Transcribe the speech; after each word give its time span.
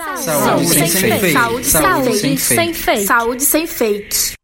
Saúde, 0.00 0.22
Saúde 0.22 0.66
sem, 0.66 0.86
sem 0.88 1.18
fake. 1.18 1.32
Saúde, 1.32 1.66
Saúde 1.66 2.14
sem, 2.16 2.36
sem 2.38 2.74
fake. 2.74 3.06
Saúde 3.06 3.42
sem 3.42 3.66
fake. 3.66 4.34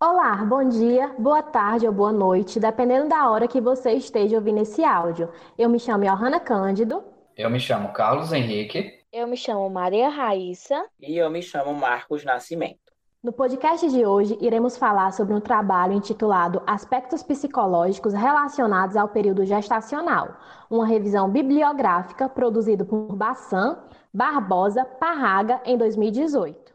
Olá, 0.00 0.36
bom 0.44 0.68
dia, 0.68 1.14
boa 1.16 1.40
tarde 1.40 1.86
ou 1.86 1.92
boa 1.92 2.12
noite, 2.12 2.58
dependendo 2.58 3.08
da 3.08 3.30
hora 3.30 3.46
que 3.46 3.60
você 3.60 3.92
esteja 3.92 4.36
ouvindo 4.36 4.60
esse 4.60 4.84
áudio. 4.84 5.30
Eu 5.56 5.68
me 5.70 5.78
chamo 5.78 6.04
Johanna 6.04 6.40
Cândido. 6.40 7.02
Eu 7.36 7.48
me 7.48 7.60
chamo 7.60 7.92
Carlos 7.92 8.32
Henrique. 8.32 8.92
Eu 9.12 9.28
me 9.28 9.36
chamo 9.36 9.70
Maria 9.70 10.08
Raíssa. 10.08 10.84
E 11.00 11.16
eu 11.16 11.30
me 11.30 11.40
chamo 11.40 11.72
Marcos 11.72 12.24
Nascimento. 12.24 12.83
No 13.24 13.32
podcast 13.32 13.88
de 13.88 14.04
hoje, 14.04 14.36
iremos 14.38 14.76
falar 14.76 15.10
sobre 15.10 15.32
um 15.32 15.40
trabalho 15.40 15.94
intitulado 15.94 16.62
Aspectos 16.66 17.22
Psicológicos 17.22 18.12
Relacionados 18.12 18.98
ao 18.98 19.08
Período 19.08 19.46
Gestacional, 19.46 20.36
uma 20.68 20.86
revisão 20.86 21.30
bibliográfica 21.30 22.28
produzido 22.28 22.84
por 22.84 23.16
Bassan, 23.16 23.78
Barbosa, 24.12 24.84
Parraga 24.84 25.58
em 25.64 25.78
2018. 25.78 26.74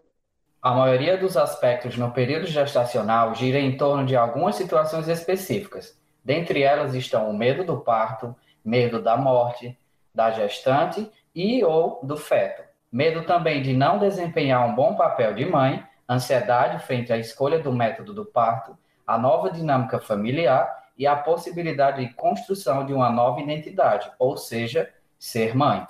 A 0.60 0.74
maioria 0.74 1.20
dos 1.20 1.38
aspectos 1.38 1.96
no 1.96 2.10
período 2.10 2.48
gestacional 2.48 3.36
gira 3.36 3.60
em 3.60 3.78
torno 3.78 4.04
de 4.04 4.16
algumas 4.16 4.56
situações 4.56 5.08
específicas. 5.08 6.02
Dentre 6.26 6.64
elas 6.64 6.96
estão 6.96 7.30
o 7.30 7.38
medo 7.38 7.64
do 7.64 7.78
parto, 7.78 8.36
medo 8.66 9.00
da 9.00 9.16
morte, 9.16 9.78
da 10.16 10.32
gestante 10.32 11.12
e 11.36 11.64
ou 11.64 12.00
do 12.02 12.18
feto. 12.18 12.64
Medo 12.92 13.24
também 13.24 13.62
de 13.62 13.72
não 13.74 14.00
desempenhar 14.00 14.68
um 14.68 14.74
bom 14.74 14.96
papel 14.96 15.36
de 15.36 15.46
mãe 15.46 15.88
ansiedade 16.10 16.84
frente 16.84 17.14
à 17.14 17.18
escolha 17.18 17.60
do 17.60 17.72
método 17.72 18.14
do 18.14 18.26
parto, 18.26 18.78
a 19.06 19.18
nova 19.18 19.52
dinâmica 19.52 20.00
familiar 20.00 20.90
e 20.98 21.06
a 21.06 21.16
possibilidade 21.16 22.06
de 22.06 22.14
construção 22.14 22.86
de 22.86 22.94
uma 22.94 23.10
nova 23.10 23.40
identidade, 23.40 24.12
ou 24.18 24.36
seja, 24.36 24.94
ser 25.18 25.56
mãe. 25.56 25.88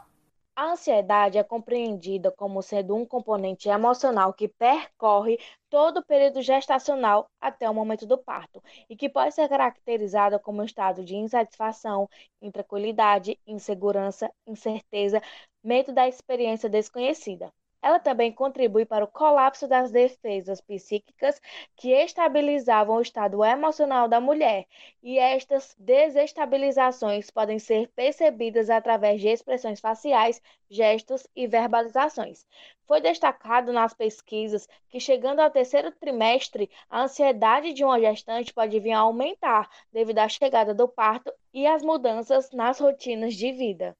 A 0.55 0.73
ansiedade 0.73 1.37
é 1.37 1.43
compreendida 1.43 2.31
como 2.31 2.61
sendo 2.61 2.93
um 2.93 3.05
componente 3.05 3.69
emocional 3.69 4.33
que 4.33 4.49
percorre 4.49 5.39
todo 5.69 5.99
o 5.99 6.05
período 6.05 6.41
gestacional 6.41 7.29
até 7.39 7.69
o 7.69 7.73
momento 7.73 8.05
do 8.05 8.17
parto 8.17 8.61
e 8.89 8.95
que 8.95 9.07
pode 9.07 9.33
ser 9.33 9.47
caracterizada 9.47 10.37
como 10.37 10.61
um 10.61 10.65
estado 10.65 11.01
de 11.01 11.15
insatisfação, 11.15 12.09
intranquilidade, 12.41 13.39
insegurança, 13.47 14.29
incerteza, 14.45 15.21
medo 15.63 15.93
da 15.93 16.09
experiência 16.09 16.69
desconhecida. 16.69 17.49
Ela 17.81 17.97
também 17.97 18.29
contribui 18.29 18.85
para 18.85 19.05
o 19.05 19.07
colapso 19.07 19.65
das 19.65 19.89
defesas 19.89 20.59
psíquicas 20.59 21.41
que 21.77 21.91
estabilizavam 21.91 22.97
o 22.97 23.01
estado 23.01 23.43
emocional 23.43 24.05
da 24.05 24.19
mulher, 24.19 24.65
e 25.01 25.17
estas 25.17 25.75
desestabilizações 25.79 27.31
podem 27.31 27.57
ser 27.57 27.87
percebidas 27.95 28.69
através 28.69 29.21
de 29.21 29.29
expressões 29.29 29.79
faciais, 29.79 30.41
gestos 30.69 31.25
e 31.33 31.47
verbalizações. 31.47 32.45
Foi 32.85 32.99
destacado 32.99 33.71
nas 33.71 33.93
pesquisas 33.93 34.67
que, 34.89 34.99
chegando 34.99 35.39
ao 35.39 35.49
terceiro 35.49 35.89
trimestre, 35.91 36.69
a 36.89 37.03
ansiedade 37.03 37.71
de 37.71 37.85
uma 37.85 37.99
gestante 37.99 38.53
pode 38.53 38.77
vir 38.77 38.91
a 38.91 38.99
aumentar 38.99 39.69
devido 39.89 40.19
à 40.19 40.27
chegada 40.27 40.73
do 40.73 40.87
parto 40.87 41.31
e 41.53 41.65
às 41.65 41.81
mudanças 41.81 42.51
nas 42.51 42.77
rotinas 42.77 43.35
de 43.35 43.53
vida. 43.53 43.95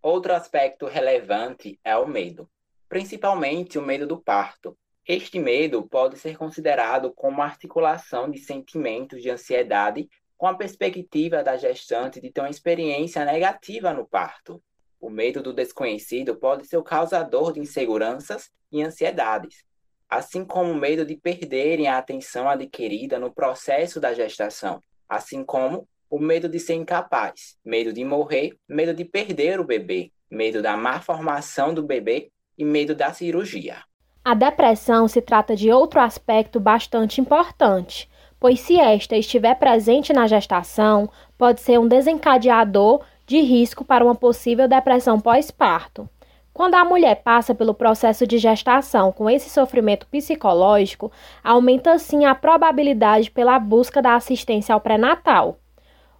Outro 0.00 0.32
aspecto 0.32 0.86
relevante 0.86 1.80
é 1.82 1.96
o 1.96 2.06
medo 2.06 2.48
principalmente 2.88 3.78
o 3.78 3.82
medo 3.82 4.06
do 4.06 4.20
parto. 4.20 4.76
Este 5.06 5.38
medo 5.38 5.86
pode 5.86 6.18
ser 6.18 6.36
considerado 6.36 7.12
como 7.12 7.42
articulação 7.42 8.30
de 8.30 8.38
sentimentos 8.38 9.22
de 9.22 9.30
ansiedade 9.30 10.08
com 10.36 10.46
a 10.46 10.54
perspectiva 10.54 11.42
da 11.42 11.56
gestante 11.56 12.20
de 12.20 12.30
ter 12.30 12.40
uma 12.40 12.50
experiência 12.50 13.24
negativa 13.24 13.92
no 13.92 14.06
parto. 14.06 14.62
O 15.00 15.08
medo 15.08 15.42
do 15.42 15.52
desconhecido 15.52 16.36
pode 16.36 16.66
ser 16.66 16.76
o 16.76 16.82
causador 16.82 17.52
de 17.52 17.60
inseguranças 17.60 18.50
e 18.72 18.82
ansiedades, 18.82 19.64
assim 20.08 20.44
como 20.44 20.72
o 20.72 20.76
medo 20.76 21.04
de 21.04 21.16
perderem 21.16 21.86
a 21.86 21.98
atenção 21.98 22.48
adquirida 22.48 23.18
no 23.18 23.32
processo 23.32 24.00
da 24.00 24.12
gestação, 24.12 24.80
assim 25.08 25.44
como 25.44 25.88
o 26.10 26.18
medo 26.18 26.48
de 26.48 26.58
ser 26.58 26.74
incapaz, 26.74 27.56
medo 27.64 27.92
de 27.92 28.04
morrer, 28.04 28.56
medo 28.68 28.94
de 28.94 29.04
perder 29.04 29.60
o 29.60 29.64
bebê, 29.64 30.12
medo 30.30 30.60
da 30.60 30.76
má 30.76 31.00
formação 31.00 31.72
do 31.72 31.82
bebê 31.82 32.30
e 32.56 32.64
medo 32.64 32.94
da 32.94 33.12
cirurgia. 33.12 33.76
A 34.24 34.34
depressão 34.34 35.06
se 35.06 35.22
trata 35.22 35.54
de 35.54 35.70
outro 35.70 36.00
aspecto 36.00 36.58
bastante 36.58 37.20
importante, 37.20 38.10
pois 38.40 38.60
se 38.60 38.78
esta 38.78 39.16
estiver 39.16 39.54
presente 39.54 40.12
na 40.12 40.26
gestação, 40.26 41.08
pode 41.38 41.60
ser 41.60 41.78
um 41.78 41.86
desencadeador 41.86 43.02
de 43.26 43.40
risco 43.40 43.84
para 43.84 44.04
uma 44.04 44.14
possível 44.14 44.68
depressão 44.68 45.20
pós-parto. 45.20 46.08
Quando 46.52 46.74
a 46.74 46.84
mulher 46.84 47.22
passa 47.22 47.54
pelo 47.54 47.74
processo 47.74 48.26
de 48.26 48.38
gestação 48.38 49.12
com 49.12 49.28
esse 49.28 49.50
sofrimento 49.50 50.06
psicológico, 50.06 51.12
aumenta 51.44 51.98
sim 51.98 52.24
a 52.24 52.34
probabilidade 52.34 53.30
pela 53.30 53.58
busca 53.58 54.00
da 54.00 54.14
assistência 54.14 54.74
ao 54.74 54.80
pré-natal. 54.80 55.58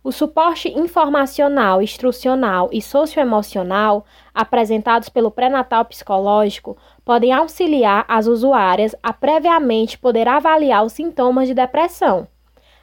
O 0.07 0.13
suporte 0.13 0.69
informacional, 0.69 1.83
instrucional 1.83 2.69
e 2.71 2.81
socioemocional 2.81 4.05
apresentados 4.33 5.09
pelo 5.09 5.33
pré-natal 5.33 5.85
psicológico 5.85 6.77
podem 7.05 7.33
auxiliar 7.33 8.05
as 8.07 8.29
usuárias 8.29 8.95
a 9.03 9.13
previamente 9.13 9.99
poder 9.99 10.29
avaliar 10.29 10.85
os 10.85 10.93
sintomas 10.93 11.49
de 11.49 11.55
depressão. 11.55 12.29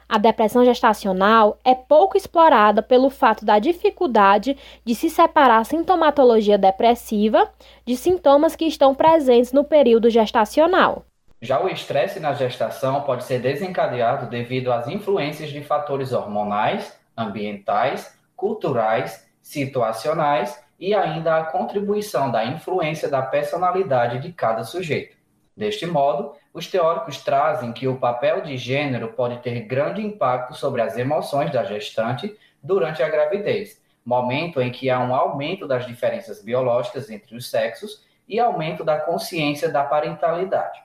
A 0.06 0.18
depressão 0.18 0.66
gestacional 0.66 1.58
é 1.64 1.74
pouco 1.74 2.14
explorada 2.14 2.82
pelo 2.82 3.08
fato 3.08 3.42
da 3.42 3.58
dificuldade 3.58 4.54
de 4.84 4.94
se 4.94 5.08
separar 5.08 5.60
a 5.60 5.64
sintomatologia 5.64 6.58
depressiva 6.58 7.50
de 7.86 7.96
sintomas 7.96 8.54
que 8.54 8.66
estão 8.66 8.94
presentes 8.94 9.50
no 9.50 9.64
período 9.64 10.10
gestacional. 10.10 11.06
Já 11.40 11.62
o 11.62 11.70
estresse 11.70 12.20
na 12.20 12.34
gestação 12.34 13.00
pode 13.00 13.24
ser 13.24 13.38
desencadeado 13.38 14.26
devido 14.26 14.70
às 14.70 14.88
influências 14.88 15.48
de 15.48 15.62
fatores 15.62 16.12
hormonais, 16.12 17.02
ambientais, 17.16 18.18
culturais, 18.36 19.28
situacionais 19.40 20.62
e 20.78 20.94
ainda 20.94 21.36
a 21.36 21.44
contribuição 21.44 22.30
da 22.30 22.44
influência 22.44 23.08
da 23.08 23.22
personalidade 23.22 24.20
de 24.20 24.32
cada 24.32 24.64
sujeito. 24.64 25.16
Deste 25.56 25.86
modo, 25.86 26.32
os 26.52 26.66
teóricos 26.66 27.22
trazem 27.22 27.72
que 27.72 27.86
o 27.86 27.96
papel 27.96 28.40
de 28.40 28.56
gênero 28.56 29.12
pode 29.12 29.38
ter 29.38 29.60
grande 29.60 30.02
impacto 30.02 30.54
sobre 30.54 30.82
as 30.82 30.96
emoções 30.96 31.52
da 31.52 31.62
gestante 31.62 32.36
durante 32.62 33.02
a 33.02 33.08
gravidez, 33.08 33.80
momento 34.04 34.60
em 34.60 34.72
que 34.72 34.90
há 34.90 34.98
um 34.98 35.14
aumento 35.14 35.66
das 35.66 35.86
diferenças 35.86 36.42
biológicas 36.42 37.08
entre 37.08 37.36
os 37.36 37.48
sexos 37.48 38.04
e 38.28 38.40
aumento 38.40 38.82
da 38.82 38.98
consciência 38.98 39.68
da 39.68 39.84
parentalidade. 39.84 40.82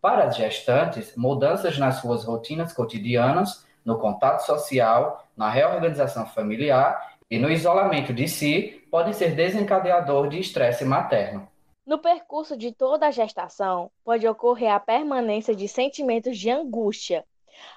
Para 0.00 0.24
as 0.24 0.36
gestantes, 0.36 1.14
mudanças 1.16 1.78
nas 1.78 1.96
suas 1.96 2.24
rotinas 2.24 2.72
cotidianas 2.72 3.64
no 3.84 3.98
contato 3.98 4.40
social, 4.40 5.26
na 5.36 5.48
reorganização 5.48 6.26
familiar 6.26 7.16
e 7.30 7.38
no 7.38 7.50
isolamento 7.50 8.12
de 8.12 8.28
si, 8.28 8.86
podem 8.90 9.12
ser 9.12 9.34
desencadeador 9.34 10.28
de 10.28 10.38
estresse 10.38 10.84
materno. 10.84 11.48
No 11.84 11.98
percurso 11.98 12.56
de 12.56 12.72
toda 12.72 13.08
a 13.08 13.10
gestação, 13.10 13.90
pode 14.04 14.26
ocorrer 14.28 14.72
a 14.72 14.78
permanência 14.78 15.54
de 15.54 15.66
sentimentos 15.66 16.38
de 16.38 16.48
angústia. 16.48 17.24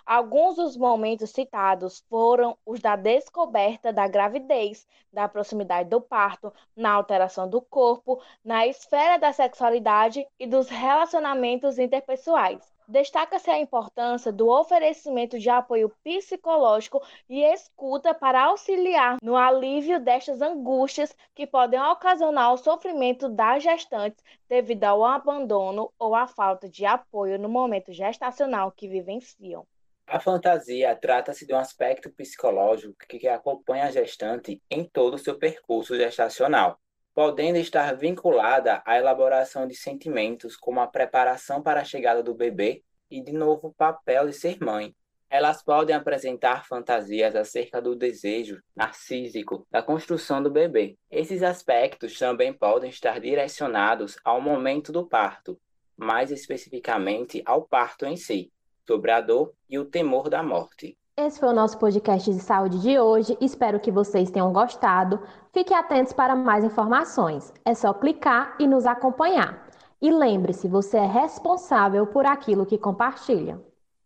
Alguns 0.06 0.58
dos 0.58 0.78
momentos 0.78 1.32
citados 1.32 2.04
foram 2.10 2.58
os 2.66 2.80
da 2.80 2.96
descoberta 2.96 3.92
da 3.92 4.08
gravidez, 4.08 4.86
da 5.12 5.28
proximidade 5.28 5.90
do 5.90 6.00
parto, 6.00 6.54
na 6.76 6.92
alteração 6.92 7.50
do 7.50 7.62
corpo, 7.62 8.22
na 8.44 8.68
esfera 8.68 9.18
da 9.18 9.34
sexualidade 9.34 10.26
e 10.40 10.46
dos 10.46 10.70
relacionamentos 10.70 11.80
interpessoais. 11.80 12.75
Destaca-se 12.88 13.50
a 13.50 13.58
importância 13.58 14.32
do 14.32 14.48
oferecimento 14.48 15.40
de 15.40 15.50
apoio 15.50 15.92
psicológico 16.04 17.02
e 17.28 17.42
escuta 17.42 18.14
para 18.14 18.44
auxiliar 18.44 19.18
no 19.24 19.36
alívio 19.36 20.00
destas 20.00 20.40
angústias 20.40 21.16
que 21.34 21.48
podem 21.48 21.82
ocasionar 21.82 22.54
o 22.54 22.58
sofrimento 22.58 23.28
das 23.28 23.64
gestantes 23.64 24.24
devido 24.48 24.84
ao 24.84 25.04
abandono 25.04 25.92
ou 25.98 26.14
à 26.14 26.28
falta 26.28 26.70
de 26.70 26.86
apoio 26.86 27.40
no 27.40 27.50
momento 27.50 27.92
gestacional 27.92 28.72
que 28.72 28.88
vivenciam. 28.88 29.66
A 30.06 30.20
fantasia 30.20 30.96
trata-se 30.96 31.48
de 31.48 31.54
um 31.54 31.58
aspecto 31.58 32.12
psicológico 32.12 32.96
que 33.10 33.28
acompanha 33.28 33.86
a 33.86 33.92
gestante 33.92 34.62
em 34.70 34.84
todo 34.84 35.16
o 35.16 35.20
seu 35.20 35.40
percurso 35.40 35.96
gestacional 35.96 36.80
podendo 37.16 37.58
estar 37.58 37.96
vinculada 37.96 38.84
à 38.86 38.98
elaboração 38.98 39.66
de 39.66 39.74
sentimentos, 39.74 40.58
como 40.58 40.82
a 40.82 40.88
preparação 40.88 41.64
para 41.64 41.80
a 41.80 41.86
chegada 41.86 42.22
do 42.22 42.36
bebê 42.36 42.84
e, 43.10 43.24
de 43.24 43.32
novo, 43.32 43.70
o 43.70 43.74
papel 43.74 44.28
de 44.28 44.34
ser 44.34 44.62
mãe. 44.62 44.94
Elas 45.30 45.64
podem 45.64 45.96
apresentar 45.96 46.68
fantasias 46.68 47.34
acerca 47.34 47.82
do 47.82 47.96
desejo 47.96 48.62
narcísico 48.76 49.66
da 49.72 49.82
construção 49.82 50.44
do 50.44 50.52
bebê. 50.52 50.98
Esses 51.10 51.42
aspectos 51.42 52.20
também 52.20 52.52
podem 52.52 52.90
estar 52.90 53.20
direcionados 53.22 54.18
ao 54.24 54.42
momento 54.42 54.92
do 54.92 55.08
parto, 55.08 55.58
mais 55.96 56.32
especificamente 56.32 57.42
ao 57.46 57.64
parto 57.66 58.06
em 58.06 58.18
si, 58.18 58.52
sobre 58.86 59.12
a 59.12 59.22
dor 59.22 59.54
e 59.70 59.80
o 59.80 59.86
temor 59.86 60.30
da 60.30 60.44
morte. 60.44 60.98
Esse 61.18 61.40
foi 61.40 61.48
o 61.48 61.54
nosso 61.54 61.78
podcast 61.78 62.30
de 62.30 62.42
saúde 62.42 62.78
de 62.82 63.00
hoje. 63.00 63.38
Espero 63.40 63.80
que 63.80 63.90
vocês 63.90 64.30
tenham 64.30 64.52
gostado. 64.52 65.22
Fiquem 65.54 65.78
atentos 65.78 66.12
para 66.12 66.36
mais 66.36 66.62
informações. 66.66 67.54
É 67.64 67.74
só 67.74 67.94
clicar 67.94 68.54
e 68.60 68.68
nos 68.68 68.86
acompanhar. 68.86 69.66
E 70.02 70.12
lembre-se, 70.12 70.68
você 70.68 70.98
é 70.98 71.06
responsável 71.06 72.06
por 72.06 72.26
aquilo 72.26 72.66
que 72.66 72.78
compartilha. 72.78 73.58